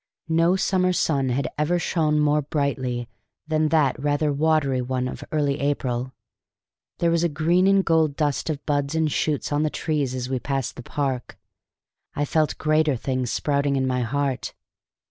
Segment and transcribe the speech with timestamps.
[0.29, 3.07] No summer sun had ever shone more brightly
[3.47, 6.11] than that rather watery one of early April.
[6.97, 10.27] There was a green and gold dust of buds and shoots on the trees as
[10.27, 11.37] we passed the park.
[12.15, 14.55] I felt greater things sprouting in my heart.